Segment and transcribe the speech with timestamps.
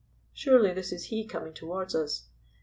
[0.33, 2.23] Surely this is he coming toward us."